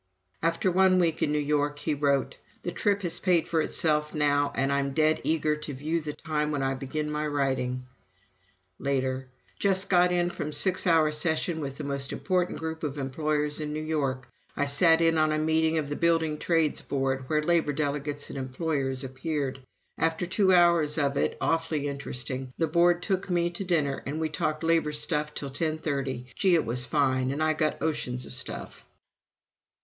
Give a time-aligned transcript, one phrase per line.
[0.41, 4.51] After one week in New York he wrote: "The trip has paid for itself now,
[4.55, 7.87] and I'm dead eager to view the time when I begin my writing."
[8.79, 9.27] Later:
[9.59, 13.59] "Just got in from a six hour session with the most important group of employers
[13.59, 14.27] in New York.
[14.57, 18.39] I sat in on a meeting of the Building Trades Board where labor delegates and
[18.39, 19.61] employers appeared.
[19.99, 24.29] After two hours of it (awfully interesting) the Board took me to dinner and we
[24.29, 26.25] talked labor stuff till ten thirty.
[26.33, 28.87] Gee, it was fine, and I got oceans of stuff."